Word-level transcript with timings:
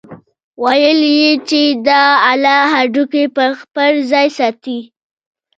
ويل 0.63 0.99
يې 1.19 1.31
چې 1.49 1.61
دغه 1.87 2.05
اله 2.31 2.57
هډوکي 2.73 3.25
پر 3.35 3.49
خپل 3.61 3.91
ځاى 4.11 4.27
ساتي. 4.37 4.79